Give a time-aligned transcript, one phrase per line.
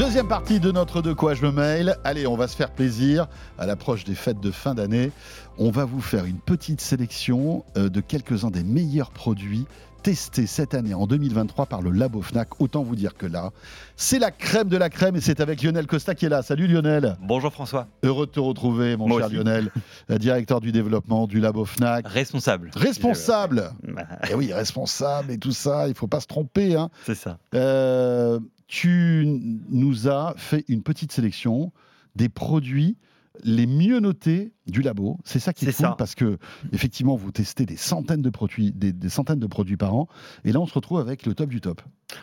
[0.00, 1.94] Deuxième partie de notre De quoi je me mail.
[2.04, 3.26] Allez, on va se faire plaisir
[3.58, 5.12] à l'approche des fêtes de fin d'année.
[5.58, 9.66] On va vous faire une petite sélection euh, de quelques-uns des meilleurs produits
[10.02, 12.62] testés cette année en 2023 par le Labo Fnac.
[12.62, 13.50] Autant vous dire que là,
[13.94, 16.42] c'est la crème de la crème et c'est avec Lionel Costa qui est là.
[16.42, 17.18] Salut Lionel.
[17.20, 17.86] Bonjour François.
[18.02, 19.36] Heureux de te retrouver, mon Moi cher aussi.
[19.36, 19.70] Lionel,
[20.10, 22.08] euh, directeur du développement du Labo Fnac.
[22.08, 22.70] Responsable.
[22.74, 23.72] Responsable.
[23.86, 26.74] Bah, Eh oui, responsable et tout ça, il faut pas se tromper.
[26.74, 26.88] Hein.
[27.04, 27.36] C'est ça.
[27.54, 29.24] Euh, tu
[29.68, 31.72] nous as fait une petite sélection
[32.14, 32.96] des produits
[33.42, 35.18] les mieux notés du labo.
[35.24, 35.94] C'est ça qui est, cool ça.
[35.96, 36.38] parce que
[36.72, 40.08] effectivement vous testez des centaines de produits, des, des centaines de produits par an,
[40.44, 41.82] et là on se retrouve avec le top du top.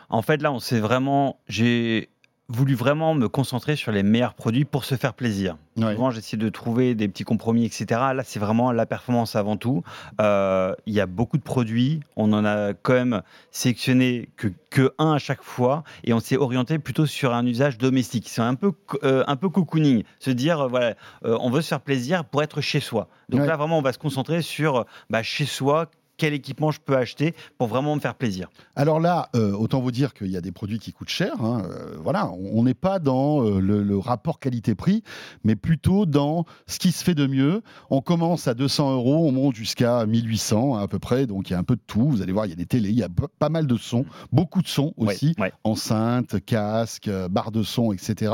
[0.10, 1.40] En fait, là, on s'est vraiment.
[1.48, 2.10] J'ai
[2.50, 5.58] voulu vraiment me concentrer sur les meilleurs produits pour se faire plaisir.
[5.78, 7.86] Souvent, j'essaie de trouver des petits compromis, etc.
[8.16, 9.84] Là, c'est vraiment la performance avant tout.
[10.22, 12.00] Euh, Il y a beaucoup de produits.
[12.16, 15.84] On en a quand même sélectionné que, que un à chaque fois.
[16.04, 18.28] Et on s'est orienté plutôt sur un usage domestique.
[18.30, 18.72] C'est un peu,
[19.04, 20.04] euh, un peu cocooning.
[20.20, 23.08] Se dire, euh, voilà, on veut se faire plaisir pour être chez soi.
[23.30, 23.48] Donc Ouais.
[23.48, 25.92] là, vraiment, on va se concentrer sur bah, chez soi.
[26.18, 29.92] Quel équipement je peux acheter pour vraiment me faire plaisir Alors là, euh, autant vous
[29.92, 31.34] dire qu'il y a des produits qui coûtent cher.
[31.42, 35.04] hein, euh, voilà, on n'est pas dans euh, le, le rapport qualité-prix,
[35.44, 37.62] mais plutôt dans ce qui se fait de mieux.
[37.90, 41.28] On commence à 200 euros, on monte jusqu'à 1800 à peu près.
[41.28, 42.10] Donc il y a un peu de tout.
[42.10, 43.10] Vous allez voir, il y a des télés, il y a
[43.40, 45.54] pas mal de sons, beaucoup de sons aussi, Ouais, ouais.
[45.64, 48.34] enceintes, casques, barres de son, etc.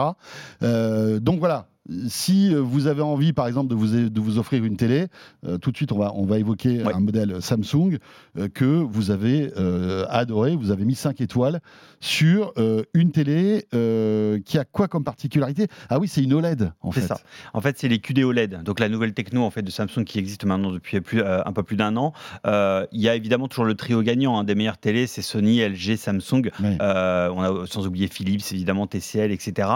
[0.62, 1.68] Donc voilà.
[2.10, 5.08] Si euh, vous avez envie, par exemple, de vous, de vous offrir une télé,
[5.46, 6.94] euh, tout de suite, on va, on va évoquer Ouais.
[6.94, 7.98] un modèle Samsung
[8.38, 10.56] euh, que vous avez euh, adoré.
[10.56, 11.60] Vous avez mis 5 étoiles
[12.00, 15.68] sur euh, une télé euh, qui a quoi comme particularité?
[15.90, 17.08] Ah oui, c'est une OLED, en C'est fait.
[17.08, 17.20] ça.
[17.54, 20.20] En fait, c'est les QD OLED, donc la nouvelle techno en fait de Samsung qui
[20.20, 22.14] existe maintenant depuis plus, euh, un peu plus d'un an.
[22.48, 25.60] Euh, Il y a évidemment toujours le trio gagnant hein, des meilleures télés, c'est Sony,
[25.62, 26.50] LG, Samsung.
[26.64, 29.68] Euh, on a sans oublier Philips, évidemment TCL, etc.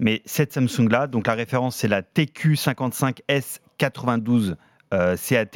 [0.00, 4.56] Mais cette Samsung là, donc la référence c'est la TQ55S92
[4.94, 5.46] euh, CAT.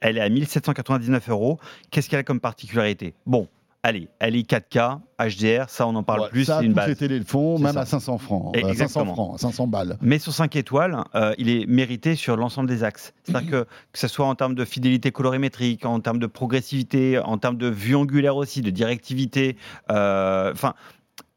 [0.00, 1.58] Elle est à 1799 euros.
[1.90, 3.14] Qu'est-ce qu'elle a comme particularité?
[3.24, 3.46] Bon,
[3.84, 6.88] allez, elle est 4K, HDR, ça on en parle Ouais, plus, c'est une base.
[6.88, 7.82] les télés le font, C'est même ça.
[7.82, 8.56] à 500 francs.
[8.56, 9.14] Euh, 500 exactement.
[9.14, 9.96] francs, 500 balles.
[10.00, 13.12] Mais sur 5 étoiles, euh, il est mérité sur l'ensemble des axes.
[13.22, 13.62] C'est-à-dire que,
[13.92, 17.68] que ce soit en termes de fidélité colorimétrique, en termes de progressivité, en termes de
[17.68, 19.56] vue angulaire aussi, de directivité,
[19.90, 20.74] euh, enfin.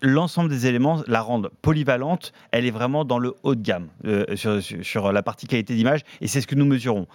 [0.02, 2.34] L'ensemble des éléments la rendent polyvalente.
[2.52, 5.74] Elle est vraiment dans le haut de gamme euh, sur, sur- sur la partie qualité
[5.76, 7.08] d'image et c'est ce que nous mesurons.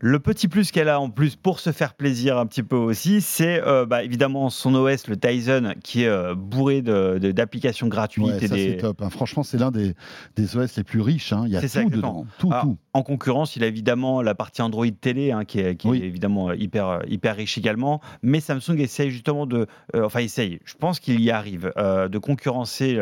[0.00, 3.20] Le petit plus qu'elle a en plus pour se faire plaisir un petit peu aussi,
[3.22, 7.88] c'est euh, bah, évidemment son OS, le Tizen, qui est euh, bourré de- de- d'applications
[7.88, 9.00] gratuites Ouais, et ça, des, c'est top.
[9.00, 9.08] hein.
[9.10, 9.94] Franchement, c'est l'un des,
[10.36, 11.32] des OS les plus riches.
[11.32, 11.44] hein.
[11.46, 12.26] Il y a C'est tout ça, dedans.
[12.38, 12.76] Tout, tout.
[12.92, 16.02] En concurrence, il a évidemment la partie Android télé, hein, qui est, qui est Oui.
[16.02, 18.00] évidemment euh, hyper, hyper riche également.
[18.22, 19.66] Mais Samsung essaye justement de.
[19.94, 22.98] euh, enfin, essaye, je pense qu'il y arrive, de concurrencer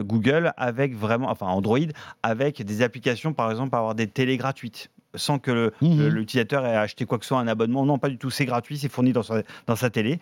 [0.00, 1.30] Google avec vraiment.
[1.30, 1.78] Enfin, Android,
[2.22, 4.90] avec des applications, par exemple, avoir des télés gratuites.
[5.14, 5.72] Sans que le-
[6.08, 7.84] l'utilisateur ait acheté quoi que ce soit, un abonnement.
[7.86, 10.18] Non, pas du tout, c'est gratuit, c'est fourni dans sa, dans sa télé.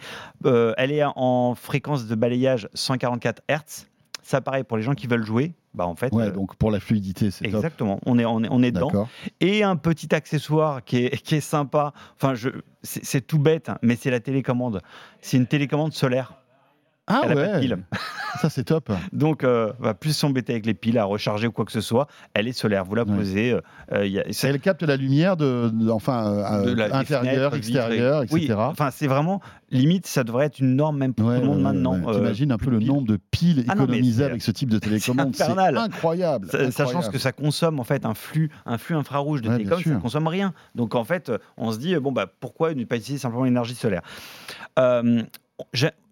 [0.47, 3.87] Euh, elle est en fréquence de balayage 144 Hz.
[4.25, 6.13] Ça, pareil, pour les gens qui veulent jouer, bah en fait.
[6.13, 7.55] Ouais, euh, donc pour la fluidité, c'est top.
[7.55, 8.89] Exactement, on est, on est, on est dedans.
[9.41, 12.35] Et un petit accessoire qui est, qui est sympa, enfin,
[12.83, 14.81] c'est tout bête, hein, mais c'est la télécommande.
[15.21, 16.35] C'est une télécommande solaire.
[17.09, 17.79] Ah Elle a pas de ouais, pile.
[18.41, 18.91] ça c'est top.
[19.13, 22.07] Donc, euh, va plus s'embêter avec les piles à recharger ou quoi que ce soit.
[22.33, 22.85] Elle est solaire.
[22.85, 23.53] Vous la posez.
[23.53, 23.61] euh,
[23.93, 26.27] euh, y a- elle capte la lumière de, de- enfin,
[26.63, 28.39] euh, de la- intérieure, extérieure, et- etc.
[28.49, 29.41] Oui, enfin, c'est vraiment
[29.71, 31.99] limite, ça devrait être une norme même pour Ouais, tout le monde maintenant.
[32.13, 32.89] T'imagines un peu le piles.
[32.89, 35.35] nombre de piles Ah non, économisées avec ce type de télécommande.
[35.35, 36.47] C'est incroyable.
[36.51, 39.91] Sa- Sachant que ça consomme en fait un flux, un flux infrarouge de télécom, ça
[39.91, 40.55] ne consomme rien.
[40.77, 44.03] Donc en fait, on se dit bon bah pourquoi ne pas utiliser simplement l'énergie solaire?
[44.79, 45.23] Euh,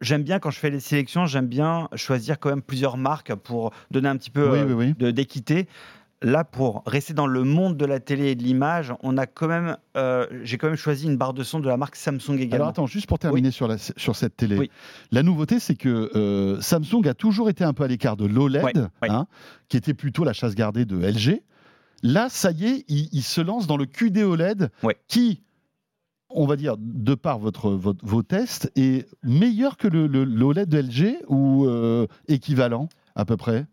[0.01, 3.73] J'aime bien quand je fais les sélections, j'aime bien choisir quand même plusieurs marques pour
[3.91, 4.95] donner un petit peu Oui, euh, oui, oui.
[4.99, 5.67] de- d'équité.
[6.23, 9.49] Là, pour rester dans le monde de la télé et de l'image, on a quand
[9.49, 12.57] même, euh, j'ai quand même choisi une barre de son de la marque Samsung également.
[12.57, 14.71] Alors attends, juste pour terminer sur, la, sur cette télé.
[15.13, 18.89] La nouveauté, c'est que euh, Samsung a toujours été un peu à l'écart de l'OLED,
[19.09, 19.27] hein,
[19.71, 21.43] qui était plutôt la chasse gardée de LG.
[22.03, 24.71] Là, ça y est, il, il se lance dans le QD OLED,
[25.09, 25.41] qui,
[26.31, 30.69] on va dire, de par votre, votre- vos tests, est meilleur que le, le- l'OLED
[30.69, 33.67] de LG ou euh, équivalent à peu près?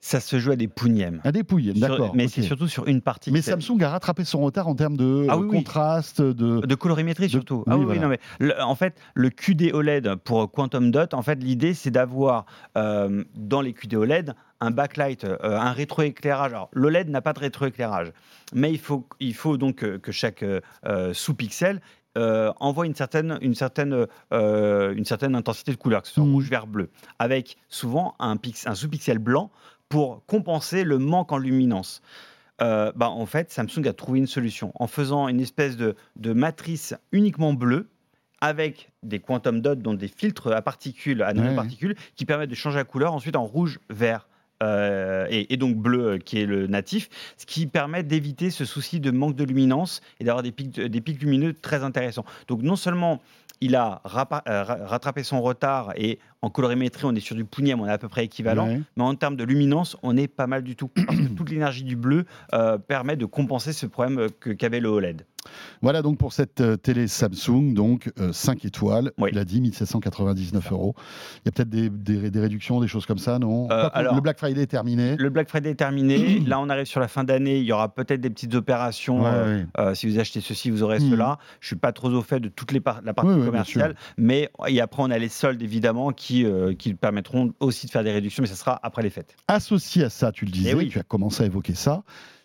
[0.00, 1.20] Ça se joue à des pougnèmes.
[1.24, 2.12] À des pouilles, d'accord.
[2.14, 3.32] mais c'est surtout sur une partie.
[3.32, 5.48] Mais Samsung a rattrapé son retard en termes de Ah euh, oui.
[5.56, 6.60] contraste, de.
[6.64, 7.64] De colorimétrie surtout.
[7.66, 8.00] ah oui, voilà.
[8.00, 11.72] oui, non, mais le- en fait, le QD OLED pour Quantum Dot, en fait, l'idée
[11.74, 12.44] c'est d'avoir
[12.76, 16.52] euh, dans les QD OLED un backlight, euh, un rétroéclairage.
[16.52, 18.12] Alors, l'OLED n'a pas de rétroéclairage,
[18.54, 21.80] mais il faut, il faut donc que, que chaque euh, sous-pixel
[22.16, 26.24] euh, envoie une certaine, une, certaine, euh, une certaine intensité de couleur, que ce soit
[26.24, 26.32] Mhm.
[26.32, 29.50] rouge, vert, bleu, avec souvent un, pix- un sous-pixel blanc
[29.88, 32.02] pour compenser le manque en luminance.
[32.62, 36.32] Euh, bah, en fait, Samsung a trouvé une solution en faisant une espèce de, de
[36.32, 37.88] matrice uniquement bleue
[38.40, 42.54] avec des quantum dots, donc des filtres à particules, à Ouais, nanoparticules, qui permettent de
[42.54, 44.28] changer la couleur ensuite en rouge, vert.
[44.62, 48.64] Euh, et, et donc bleu euh, qui est le natif, ce qui permet d'éviter ce
[48.64, 52.24] souci de manque de luminance et d'avoir des pics, des pics lumineux très intéressants.
[52.48, 53.20] Donc non seulement
[53.60, 57.80] il a euh, ra- rattrapé son retard et en colorimétrie on est sur du Punium,
[57.80, 58.80] on est à peu près équivalent, Ouais.
[58.96, 61.84] mais en termes de luminance on est pas mal du tout parce que toute l'énergie
[61.84, 65.24] du bleu euh, permet de compenser ce problème que- qu'avait le OLED.
[65.82, 69.30] Voilà donc pour cette euh, télé Samsung, donc 5 étoiles, Oui.
[69.32, 70.94] il a dit 1799 euros.
[71.44, 74.14] Il y a peut-être des, des- des réductions, des choses comme ça, non Euh, alors-
[74.14, 75.16] Le Black Friday est terminé.
[75.16, 77.94] Le Black Friday est terminé, là on arrive sur la fin d'année, il y aura
[77.94, 79.22] peut-être des petites opérations.
[79.22, 81.10] Ouais, euh, euh, si vous achetez ceci, vous aurez Mhm.
[81.10, 81.38] cela.
[81.60, 84.50] Je suis pas trop au fait de toute les par- la partie Oui, commerciale, mais
[84.68, 88.12] et après on a les soldes évidemment qui, euh, qui permettront aussi de faire des
[88.12, 89.34] réductions, mais ça sera après les fêtes.
[89.48, 90.88] Associé à ça, tu le disais, Eh oui.
[90.88, 92.02] tu as commencé à évoquer ça,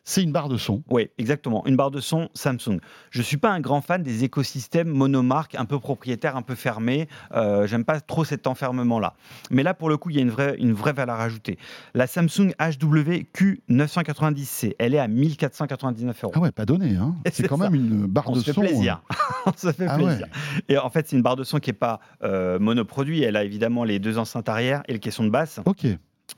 [0.09, 0.81] c'est une barre de son.
[0.89, 1.63] Oui, exactement.
[1.67, 2.79] Une barre de son Samsung.
[3.11, 7.07] Je suis pas un grand fan des écosystèmes monomarques, un peu propriétaires, un peu fermés.
[7.35, 9.13] Euh, J'aime pas trop cet enfermement-là.
[9.51, 11.59] Mais là, pour le coup, il y a une vraie, une vraie valeur ajoutée.
[11.94, 16.33] La Samsung HWQ990C, elle est à 1499 euros.
[16.35, 17.69] Ah ouais, pas donné, hein C'est quand ça.
[17.69, 18.61] même une barre On de se fait son.
[18.61, 19.01] plaisir.
[19.45, 20.25] On se fait Ah plaisir.
[20.27, 20.63] ouais.
[20.69, 23.23] Et en fait, c'est une barre de son qui n'est pas euh, monoproduit.
[23.23, 25.59] Elle a évidemment les deux enceintes arrière et le caisson de basse.
[25.65, 25.85] Ok.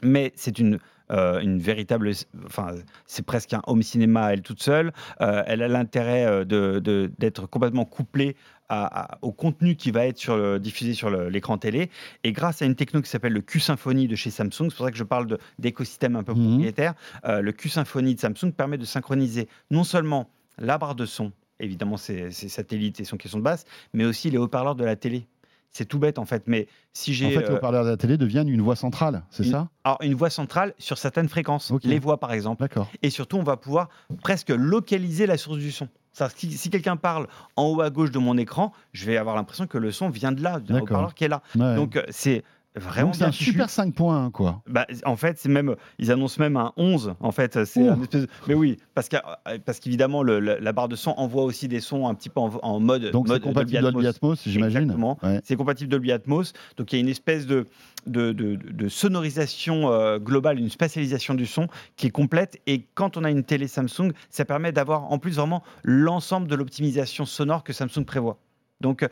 [0.03, 0.79] mais c'est une,
[1.12, 2.12] une véritable,
[2.46, 2.75] enfin,
[3.06, 4.92] c'est presque un home cinéma à elle toute seule.
[5.22, 8.36] Euh, elle a l'intérêt euh, de- de- d'être complètement couplée
[8.69, 11.90] à- à- au contenu qui va être sur le- diffusé sur l'écran télé.
[12.24, 14.92] Et grâce à une techno qui s'appelle le Q-Symphony de chez Samsung, c'est pour ça
[14.92, 16.48] que je parle d'écosystème un peu Mhm.
[16.48, 16.94] propriétaire,
[17.25, 21.98] euh, le Q-Symphony de Samsung permet de synchroniser non seulement la barre de son, évidemment
[21.98, 25.28] ses, ses satellites et son caisson de basse, mais aussi les haut-parleurs de la télé.
[25.71, 27.97] C'est tout bête en fait, mais si j'ai En fait, les euh, haut-parleurs de la
[27.97, 29.69] télé deviennent une voix centrale, c'est ça?
[29.85, 32.62] alors, une voix centrale sur certaines fréquences, les voix par exemple.
[32.62, 32.89] D'accord.
[33.01, 33.89] Et surtout, on va pouvoir
[34.21, 35.88] presque localiser la source du son.
[36.35, 39.65] Si, si quelqu'un parle en haut à gauche de mon écran, je vais avoir l'impression
[39.65, 41.41] que le son vient de là, d'un haut-parleur qui est là.
[41.56, 41.75] Ouais.
[41.75, 42.44] Donc, euh, c'est
[42.75, 43.51] vraiment Donc, c'est bien un fichu.
[43.51, 44.62] super 5 points, quoi.
[44.68, 47.15] Bah, en fait, c'est même, ils annoncent même un 11.
[47.19, 48.27] En fait, c'est espèce.
[48.47, 49.18] Mais oui, parce que,
[49.65, 52.39] parce qu'évidemment, le- la, la barre de son envoie aussi des sons un petit peu
[52.39, 53.12] en, en mode.
[53.12, 55.18] Donc, c'est compatible Dolby Atmos, j'imagine Exactement.
[55.23, 55.41] Ouais.
[55.44, 56.53] C'est compatible Dolby Atmos.
[56.77, 57.65] Donc il y a une espèce de,
[58.07, 62.57] de, de- de sonorisation euh, globale, une spatialisation du son qui est complète.
[62.68, 66.56] Et quand on a une télé Samsung, ça permet d'avoir en plus vraiment l'ensemble de
[66.56, 68.38] l'optimisation sonore que Samsung prévoit.
[68.79, 69.07] Donc euh,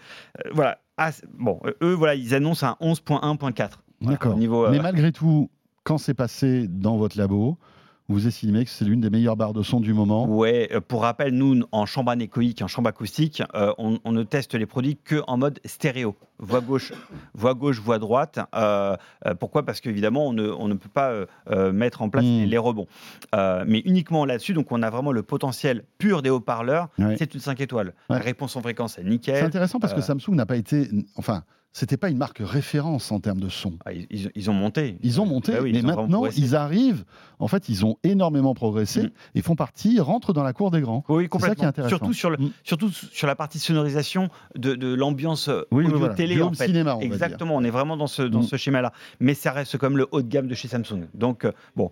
[0.54, 0.80] voilà.
[1.02, 3.80] Ah, bon, euh, eux, voilà, ils annoncent un 11.1.4.
[4.02, 4.36] Voilà, D'accord.
[4.36, 5.50] niveau, euh, Mais malgré tout,
[5.86, 7.58] quand c'est passé dans votre labo,
[8.10, 10.26] vous estimez que c'est l'une des meilleures barres de son du moment.
[10.28, 14.24] Ouais, euh, pour rappel, nous, en chambre anéchoïque, en chambre acoustique, euh, on, on ne
[14.24, 16.16] teste les produits que en mode stéréo.
[16.40, 16.92] Voix gauche,
[17.34, 18.40] voix gauche, voix droite.
[18.56, 18.98] Euh,
[19.40, 19.64] pourquoi?
[19.66, 21.12] Parce qu'évidemment, on ne, on ne peut pas
[21.52, 22.44] euh, mettre en place Mm.
[22.46, 22.88] les, rebonds.
[23.34, 26.90] Mais uniquement là-dessus, donc on a vraiment le potentiel pur des haut-parleurs.
[26.98, 27.16] Ouais.
[27.18, 27.94] C'est une 5 étoiles.
[28.10, 28.18] Ouais.
[28.18, 29.44] La réponse en fréquence est C'est nickel.
[29.44, 30.90] intéressant parce que Samsung n'a pas été.
[31.16, 33.74] Enfin, c'était pas une marque référence en termes de son.
[33.86, 34.98] Ah, ils, ont monté.
[35.04, 37.06] Ils ont monté, Bah oui, mais ils ont maintenant, ils arrivent.
[37.38, 39.10] En fait, ils ont énormément progressé Mm.
[39.36, 41.04] et font partie, rentrent dans la cour des grands.
[41.10, 41.90] Oui, ça qui est intéressant.
[41.98, 42.52] Surtout sur, le, Mm.
[42.64, 46.16] surtout sur la partie sonorisation de, de l'ambiance euh, Oui, audio voilà.
[46.16, 46.66] télé Du en fait.
[46.68, 47.02] cinéma, on.
[47.02, 48.44] Exactement, on est vraiment dans ce, dans Mm.
[48.44, 48.92] ce schéma-là.
[49.20, 51.08] Mais ça reste comme le haut de gamme de chez Samsung.
[51.14, 51.92] Donc, euh, bon.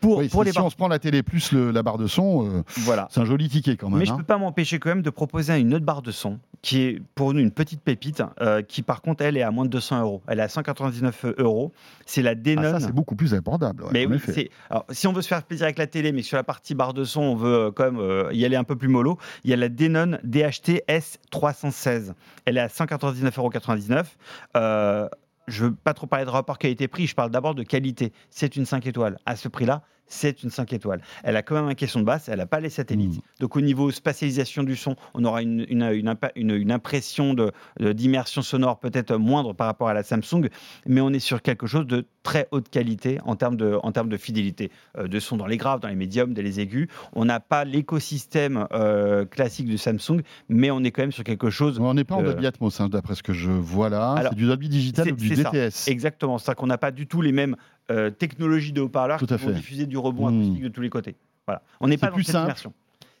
[0.00, 1.98] Pour, Oui, pour si, les si on se prend la télé plus le- la barre
[1.98, 3.06] de son, euh, Voilà.
[3.10, 3.98] c'est un joli ticket quand même.
[3.98, 4.14] Mais je hein.
[4.14, 7.02] ne peux pas m'empêcher quand même de proposer une autre barre de son qui est
[7.14, 10.00] pour nous une petite pépite, euh, qui par contre elle est à moins de 200
[10.02, 10.22] euros.
[10.26, 11.72] Elle est à 199 euros.
[12.06, 12.62] C'est la Ah, Denon.
[12.72, 13.84] ça, c'est beaucoup plus abordable.
[13.84, 16.26] ouais, mais oui, alors, si on veut se faire plaisir avec la télé, mais que
[16.26, 18.64] sur la partie barre de son, on veut euh, quand même euh, y aller un
[18.64, 22.12] peu plus mollo, il y a la Denon DHT S316.
[22.44, 25.08] Elle est à 199,99 euros.
[25.48, 28.12] je veux pas trop parler de rapport qualité-prix, je parle d'abord de qualité.
[28.30, 29.18] C'est une 5 étoiles.
[29.26, 31.00] À ce prix-là, c'est une 5 étoiles.
[31.24, 33.16] Elle a quand même un caisson de basse, elle n'a pas les satellites.
[33.16, 33.20] Mm.
[33.40, 37.32] Donc au niveau spatialisation du son, on aura une, une, une, impa- une- une impression
[37.32, 40.48] de- de- d'immersion sonore peut-être moindre par rapport à la Samsung,
[40.86, 44.08] mais on est sur quelque chose de très haute qualité en termes de, en termes
[44.10, 46.88] de fidélité euh, de son dans les graves, dans les médiums, dans les aigus.
[47.14, 51.50] On n'a pas l'écosystème euh, classique de Samsung, mais on est quand même sur quelque
[51.50, 54.16] chose On n'est pas en Dolby Atmos, hein, d'après ce que je vois là.
[54.30, 55.50] C'est du Dolby Digital ou du ça.
[55.50, 55.88] DTS.
[55.88, 57.56] Exactement, c'est-à-dire qu'on n'a pas du tout les mêmes
[57.90, 60.40] euh, technologies de haut-parleurs qui vont diffuser du rebond Hmm.
[60.40, 61.16] acoustique de tous les côtés.
[61.46, 61.62] Voilà.
[61.80, 62.72] On n'est pas dans plus cette simple, immersion.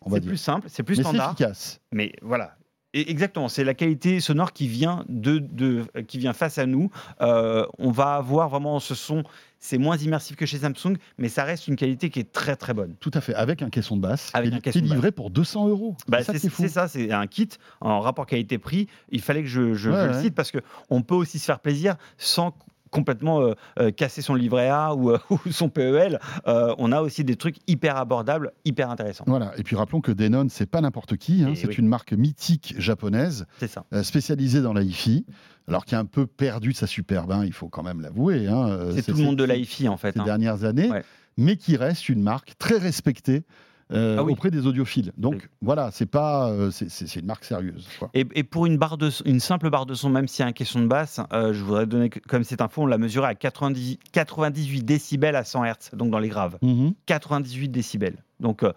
[0.02, 1.80] on va C'est plus simple, c'est plus Mais c'est standard, efficace.
[1.92, 2.56] mais voilà.
[2.92, 6.90] Et exactement, c'est la qualité sonore qui vient de, de- qui vient face à nous.
[7.20, 9.22] Euh, on va avoir vraiment ce son,
[9.60, 12.74] c'est moins immersif que chez Samsung, mais ça reste une qualité qui est très très
[12.74, 12.96] bonne.
[12.98, 14.30] Tout à fait, avec un caisson de basse.
[14.34, 15.96] Avec un caisson livré pour 200 euros.
[16.08, 17.48] Bah, c'est ça c'est un kit
[17.80, 18.88] en rapport qualité-prix.
[19.10, 20.58] Il fallait que je, je- Ouais, je le cite parce que
[20.90, 22.56] on peut aussi se faire plaisir sans
[22.90, 26.18] complètement euh, euh, casser son livret A ou, euh, ou son PEL.
[26.46, 29.24] On a aussi des trucs hyper abordables, hyper intéressants.
[29.26, 29.52] Voilà.
[29.56, 31.44] Et puis rappelons que Denon, c'est pas n'importe qui.
[31.44, 31.50] hein.
[31.50, 31.74] Et C'est oui.
[31.76, 33.84] une marque mythique japonaise, ça.
[34.02, 35.24] spécialisée dans la hi-fi,
[35.68, 37.32] alors qui a un peu perdu sa superbe.
[37.32, 38.48] hein, il faut quand même l'avouer.
[38.48, 38.90] hein.
[38.94, 40.12] C'est tout le monde de l'AIFI en fait.
[40.12, 40.24] ces hein.
[40.24, 41.04] dernières années, Ouais.
[41.36, 43.44] mais qui reste une marque très respectée
[43.92, 44.32] euh, Ah oui.
[44.32, 45.12] auprès des audiophiles.
[45.16, 45.40] Donc Oui.
[45.62, 47.88] voilà, c'est pas, euh, c'est- une marque sérieuse.
[47.98, 48.10] quoi.
[48.14, 50.46] Et, et pour une, barre de, son- une simple barre de son, même s'il y
[50.46, 53.26] a un question de basse, euh, je voudrais donner comme cette info, on l'a mesuré
[53.28, 56.56] à 90 98 décibels à 100 Hz, donc dans les graves.
[56.62, 56.92] Mhm.
[57.06, 58.16] 98 décibels.
[58.38, 58.72] Donc, euh,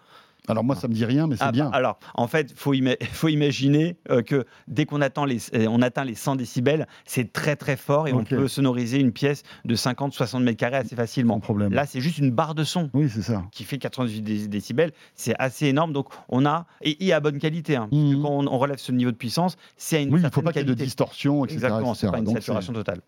[0.50, 1.70] Alors moi, ça me dit rien, mais c'est ah, bien.
[1.70, 5.68] bah, alors, en fait, faut, ima- faut imaginer euh, que dès qu'on attend les, euh,
[5.70, 9.44] on atteint les 100 décibels, c'est très très fort et on peut sonoriser une pièce
[9.64, 11.36] de 50-60 mètres carrés assez facilement.
[11.36, 11.72] Sans problème.
[11.74, 13.44] Là, c'est juste une barre de son Oui, c'est ça.
[13.52, 15.94] qui fait 98 dé- décibels, c'est assez énorme.
[15.94, 17.76] Donc, on a et, et à bonne qualité.
[17.78, 20.20] hein, parce que quand on, on relève ce niveau de puissance, c'est à une Oui,
[20.20, 21.56] il ne faut pas qu'il y ait de distorsion, etc.
[21.56, 23.00] Exactement, c'est pas une saturation totale.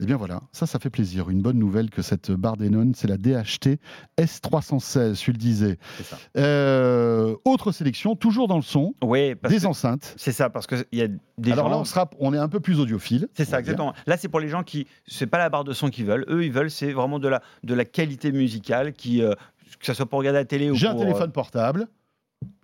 [0.00, 1.30] Eh bien voilà, ça, ça fait plaisir.
[1.30, 3.78] Une bonne nouvelle que cette barre Denon, c'est la DHT
[4.18, 5.78] S316, tu le disais.
[6.02, 6.16] Ça.
[6.36, 10.14] Euh, autre sélection, toujours dans le son, Oui, parce des que enceintes.
[10.16, 11.70] c'est ça, parce qu'il y a des Alors gens.
[11.72, 13.28] là, on, sera, on est un peu plus audiophile.
[13.34, 13.58] C'est ça, dire.
[13.60, 13.94] exactement.
[14.06, 16.24] Là, c'est pour les gens qui, c'est pas la barre de son qu'ils veulent.
[16.28, 19.34] Eux, ils veulent, c'est vraiment de la, de la qualité musicale, qui, euh,
[19.80, 21.88] que ça soit pour regarder la télé ou J'ai un euh, téléphone portable,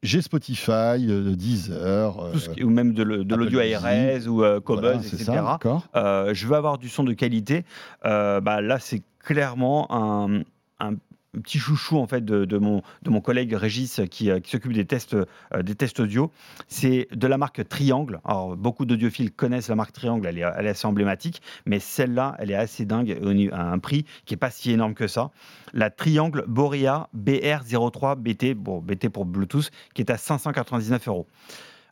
[0.03, 0.71] j'ai Spotify,
[1.09, 3.61] euh, Deezer, tout ce euh, qui- ou même de, l'audio.
[3.61, 5.25] ARS ou euh, Cobuzz, voilà, etc.
[5.25, 5.59] ça.
[5.97, 7.65] Euh, je veux avoir du son de qualité.
[8.03, 10.43] Bah, là, c'est clairement un,
[10.81, 10.95] un
[11.33, 14.85] petit chouchou en fait de, mon, de mon collègue Régis qui, euh, qui s'occupe des
[14.85, 16.31] tests, euh, des tests audio.
[16.69, 18.21] C'est de la marque Triangle.
[18.25, 22.57] Alors, beaucoup d'audiophiles connaissent la marque Triangle, elle est, assez emblématique, mais celle-là, elle est
[22.57, 23.19] assez dingue
[23.53, 25.31] à un prix qui est pas si énorme que ça.
[25.73, 31.27] La Triangle Borea BR03 BT, bon, BT pour Bluetooth, qui est à 599 euros.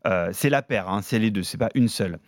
[0.07, 2.18] Euh, c'est la paire, hein, c'est les deux, c'est pas une seule.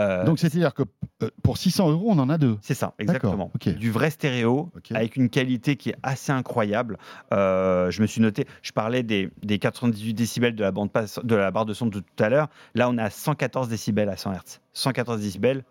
[0.00, 0.82] Euh, Donc c'est-à-dire que
[1.22, 2.56] euh, pour 600 euros, on en a deux.
[2.62, 3.50] c'est ça, exactement.
[3.78, 6.96] Du vrai stéréo avec une qualité qui est assez incroyable.
[7.32, 11.20] Euh, je me suis noté, je parlais des, des 98 décibels de la, bande passe-
[11.22, 12.48] de la barre de son de tout à l'heure.
[12.74, 14.60] Là, on à 114 décibels à 100 Hz.
[14.72, 15.64] 114 décibels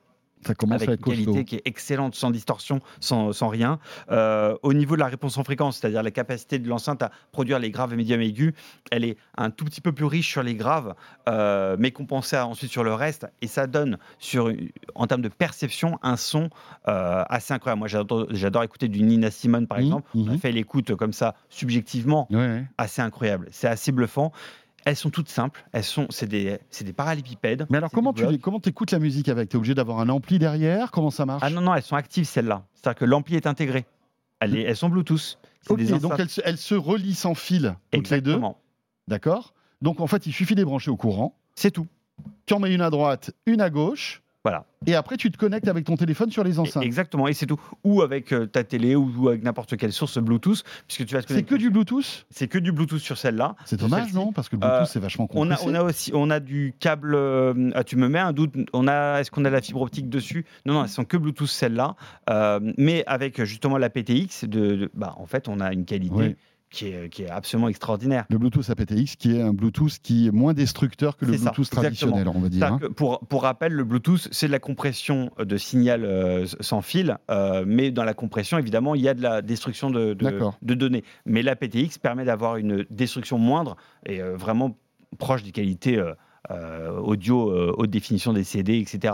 [0.45, 1.23] Ça commence avec à une costaud.
[1.25, 3.79] qualité qui est excellente, sans distorsion, sans, sans rien.
[4.09, 7.59] Euh, au niveau de la réponse en fréquence, c'est-à-dire la capacité de l'enceinte à produire
[7.59, 8.53] les graves et médiums aigus,
[8.91, 10.95] elle est un tout petit peu plus riche sur les graves,
[11.27, 14.51] euh, mais compensée ensuite sur le reste, et ça donne, sur,
[14.95, 16.49] en termes de perception, un son
[16.87, 17.79] euh, assez incroyable.
[17.79, 20.09] Moi, j'adore j'adore écouter du Nina Simone, par Mhm, exemple.
[20.15, 20.37] On a mhm.
[20.39, 22.65] fait l'écoute comme ça, subjectivement, Ouais, ouais.
[22.77, 23.47] assez incroyable.
[23.51, 24.31] C'est assez bluffant.
[24.85, 25.63] Elles sont toutes simples.
[25.71, 27.67] Elles sont, c'est des, c'est des parallépipèdes.
[27.69, 29.49] Mais alors comment tu les- comment écoutes la musique avec?
[29.49, 30.91] Tu es obligé d'avoir un ampli derrière?
[30.91, 31.43] Comment ça marche?
[31.45, 32.65] Ah non, non, elles sont actives celles-là.
[32.73, 33.85] C'est-à-dire que l'ampli est intégré.
[34.39, 35.37] Elles, elles sont Bluetooth.
[35.75, 38.57] Des donc elles se, elles se relient sans fil toutes les deux, Exactement.
[39.07, 41.37] d'accord Donc en fait, il suffit de les brancher au courant.
[41.53, 41.85] C'est tout.
[42.45, 44.65] Tu en mets une à droite, une à gauche, Voilà.
[44.87, 46.81] et après tu te connectes avec ton téléphone sur les enceintes.
[46.83, 47.27] Exactement.
[47.27, 47.59] Et c'est tout.
[47.83, 51.21] Ou avec euh, ta télé ou, ou avec n'importe quelle source Bluetooth, puisque tu vas
[51.27, 53.55] C'est que du Bluetooth C'est que du Bluetooth sur celle-là.
[53.65, 54.31] C'est dommage, non?
[54.31, 55.63] Parce que le Bluetooth, Euh, c'est vachement On a, compressé.
[55.69, 57.15] on a aussi, on a du câble.
[57.15, 58.53] euh, ah, tu me mets un doute.
[58.71, 60.45] On a, est-ce qu'on a la fibre optique dessus?
[60.65, 61.95] Non, non, elles sont que Bluetooth celles-là.
[62.77, 66.35] Mais avec justement la PTX, de, de- bah, en fait, on a une qualité Oui.
[66.69, 68.25] Qui, est, qui est absolument extraordinaire.
[68.29, 71.69] Le Bluetooth aptX, qui est un Bluetooth qui est moins destructeur que le ça, Bluetooth
[71.69, 72.73] traditionnel, on va dire.
[72.73, 72.79] Hein.
[72.95, 77.63] Pour, pour rappel, le Bluetooth, c'est de la compression de signal euh, sans fil, euh,
[77.67, 80.57] mais dans la compression, évidemment, il y a de la destruction de, de- D'accord.
[80.61, 81.03] de données.
[81.25, 84.77] Mais la PTX permet d'avoir une destruction moindre et euh, vraiment
[85.17, 85.99] proche des qualités
[86.49, 89.13] audio, euh, haute définition des CD, etc.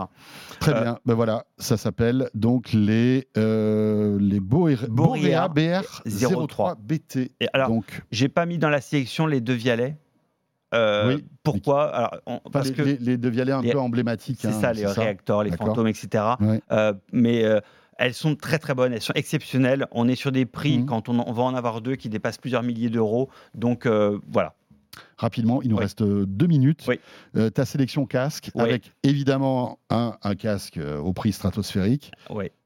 [0.59, 0.99] Très Euh, bien.
[1.05, 7.31] Ben voilà, ça s'appelle donc les, euh, les Borea, Borea Borea BR03 BT.
[7.41, 9.57] Et alors, donc, j'ai pas mis dans la sélection les deux.
[10.73, 11.25] Euh, Oui.
[11.43, 11.85] Pourquoi?
[11.95, 14.39] Alors, on- enfin, Parce les, que les, les deux vialets un les- peu emblématiques.
[14.41, 16.23] c'est hein, ça, les réacteurs, les fantômes, etc.
[16.71, 17.59] Euh, mais euh,
[17.97, 19.87] elles sont très très bonnes, elles sont exceptionnelles.
[19.91, 20.85] On est sur des prix, Mhm.
[20.85, 23.29] quand on, on va en avoir deux, qui dépassent plusieurs milliers d'euros.
[23.53, 24.53] Donc euh, voilà.
[25.17, 25.83] Rapidement, il nous Oui.
[25.83, 26.83] reste euh, deux minutes.
[26.87, 26.99] Oui.
[27.37, 28.63] Euh, ta sélection casque, Oui.
[28.63, 32.11] avec évidemment un, un casque euh, au prix stratosphérique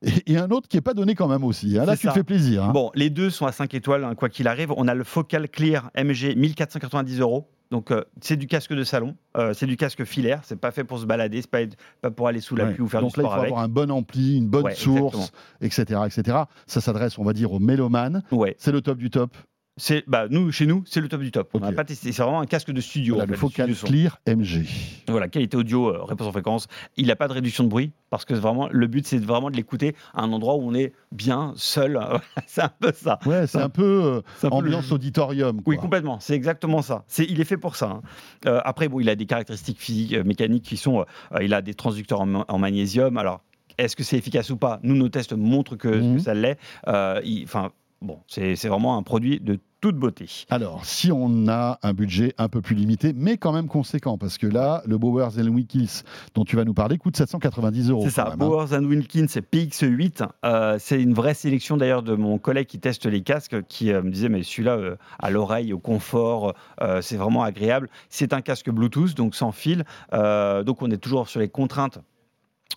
[0.01, 1.77] et, et un autre qui n'est pas donné quand même aussi.
[1.77, 1.85] hein.
[1.85, 2.63] Là, tu te fais plaisir.
[2.63, 2.71] hein.
[2.71, 4.71] Bon, les deux sont à 5 étoiles, hein, quoi qu'il arrive.
[4.75, 7.47] On a le Focal Clear MG 1490 euros.
[7.71, 10.83] Donc euh, c'est du casque de salon, euh, c'est du casque filaire, c'est pas fait
[10.83, 11.59] pour se balader, c'est pas,
[12.01, 12.73] pas pour aller sous la Ouais.
[12.73, 13.51] pluie ou faire Donc du là, il faut avec.
[13.51, 15.31] avoir un bon ampli, une bonne Ouais, source,
[15.61, 16.37] etc., etc.
[16.65, 18.23] Ça s'adresse, on va dire, aux mélomanes.
[18.31, 19.37] Ouais, C'est le top du top.
[19.79, 21.49] C'est bah nous chez nous c'est le top du top.
[21.53, 22.11] On n'a pas testé.
[22.11, 23.15] C'est vraiment un casque de studio.
[23.15, 23.91] Voilà, en le fait, de Focal.
[23.91, 24.65] Clear MG.
[25.07, 26.67] Voilà qualité audio, euh, réponse en fréquence.
[26.97, 29.55] Il n'a pas de réduction de bruit parce que vraiment le but c'est vraiment de
[29.55, 31.99] l'écouter à un endroit où on est bien seul.
[32.45, 33.19] c'est un peu ça.
[33.25, 35.61] Ouais, c'est un peu euh, un peu le- ambiance auditorium.
[35.65, 36.19] Oui, complètement.
[36.19, 37.03] C'est exactement ça.
[37.07, 37.87] C'est, il est fait pour ça.
[37.89, 38.01] hein.
[38.45, 41.05] Euh, après, bon, il a des caractéristiques physiques, euh, mécaniques qui sont.
[41.41, 43.17] il a des transducteurs en, ma- en magnésium.
[43.17, 43.41] Alors,
[43.77, 44.79] est-ce que c'est efficace ou pas?
[44.83, 46.57] Nous, nos tests montrent que, que ça l'est.
[46.87, 47.71] Euh, Enfin,
[48.01, 50.45] bon, c'est, vraiment un produit de toute beauté.
[50.49, 54.37] Alors, si on a un budget un peu plus limité, mais quand même conséquent, parce
[54.37, 56.03] que là, le Bowers Wilkins
[56.33, 58.03] dont tu vas nous parler coûte 790 euros.
[58.03, 58.25] C'est ça.
[58.25, 58.37] même, hein.
[58.37, 60.27] Bowers and Wilkins PX8.
[60.43, 64.01] euh, c'est une vraie sélection d'ailleurs de mon collègue qui teste les casques, qui euh,
[64.01, 66.53] me disait mais celui-là euh, à l'oreille, au confort,
[67.01, 67.89] c'est vraiment agréable.
[68.09, 69.85] C'est un casque Bluetooth, donc sans fil.
[70.11, 71.99] Donc on est toujours sur les contraintes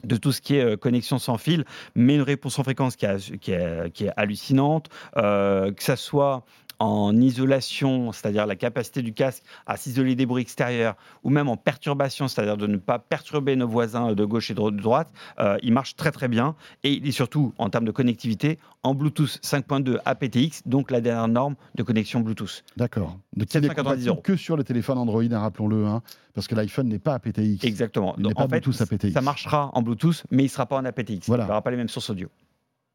[0.04, 3.06] de tout ce qui est euh, connexion sans fil, mais une réponse en fréquence qui,
[3.06, 6.44] est hallucinante, euh, que ça soit
[6.82, 11.56] en isolation, c'est-à-dire la capacité du casque à s'isoler des bruits extérieurs, ou même en
[11.56, 15.72] perturbation, c'est-à-dire de ne pas perturber nos voisins de gauche et de droite, euh, il
[15.72, 16.56] marche très très bien.
[16.82, 21.28] Et il est surtout, en termes de connectivité, en Bluetooth 5.2 aptX, donc la dernière
[21.28, 22.64] norme de connexion Bluetooth.
[22.76, 23.16] D'accord.
[23.36, 24.20] Donc, il n'est 790 compatible euros.
[24.22, 26.02] que sur le téléphone Android, hein, rappelons-le, hein,
[26.34, 27.62] parce que l'iPhone n'est pas aptX.
[27.64, 28.14] Exactement.
[28.18, 29.12] Il Donc, pas en fait, Bluetooth aptX.
[29.12, 31.26] ça marchera en Bluetooth, mais il ne sera pas en aptX.
[31.28, 31.44] Voilà.
[31.44, 32.28] Il n'aura pas les mêmes sources audio.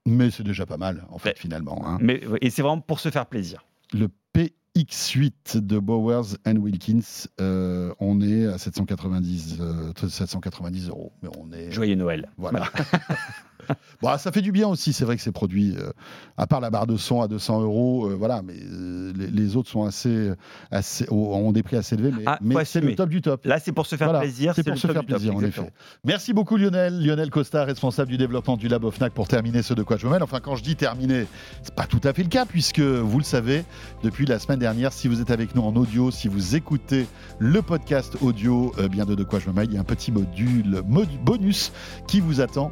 [0.06, 1.36] Mais c'est déjà pas mal, en fait, Ouais.
[1.38, 1.82] finalement.
[1.86, 1.98] hein.
[2.02, 3.64] Mais, et c'est vraiment pour se faire plaisir.
[3.94, 11.14] Le PX8 de Bowers Wilkins, euh, on est à 790, euh, 790 euros.
[11.22, 11.72] Mais on est.
[11.72, 12.30] Joyeux Noël.
[12.38, 12.70] Voilà.
[14.02, 15.92] bon, ah, ça fait du bien aussi, c'est vrai que ces produits, euh,
[16.38, 19.56] à part la barre de son à 200 euros, euh, voilà, mais euh, les, les
[19.58, 20.32] autres sont assez,
[20.72, 23.46] assez, ont des prix assez élevés, mais, Ah, mais c'est le top du top.
[23.46, 24.54] Là, c'est pour se faire Voilà, plaisir.
[24.56, 25.72] C'est pour se faire top, plaisir, en effet.
[26.06, 27.04] Merci beaucoup Lionel.
[27.04, 30.06] Lionel Costa, responsable du développement du Lab of NAC pour terminer ce de quoi je
[30.08, 30.24] me mêle.
[30.24, 31.26] Enfin, quand je dis terminer,
[31.64, 33.64] c'est pas tout à fait le cas puisque vous le savez,
[34.04, 37.08] depuis la semaine dernière, si vous êtes avec nous en audio, si vous écoutez
[37.40, 40.12] le podcast audio bien de de quoi je me mêle, il y a un petit
[40.12, 41.72] module modu- bonus
[42.08, 42.72] qui vous attend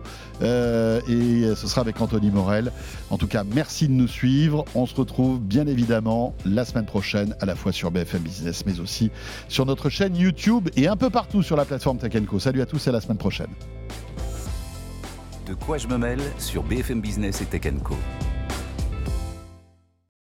[0.76, 2.72] euh, et ce sera avec Anthony Morel.
[3.10, 4.66] En tout cas, merci de nous suivre.
[4.76, 8.80] On se retrouve bien évidemment la semaine prochaine à la fois sur BFM Business mais
[8.80, 9.12] aussi
[9.48, 12.14] sur notre chaîne YouTube et un peu partout sur la plateforme Tech.
[12.40, 13.50] Salut à tous et à la semaine prochaine.
[15.48, 17.96] De quoi je me mêle sur BFM Business et Tech Co.